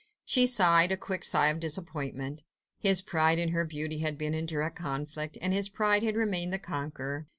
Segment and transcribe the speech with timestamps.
[0.25, 2.41] She sighed, a quick sigh of disappointment.
[2.79, 6.51] His pride and her beauty had been in direct conflict, and his pride had remained
[6.51, 7.27] the conqueror.